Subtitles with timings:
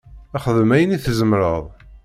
[0.43, 1.65] Xdem ayen i tzemreḍ.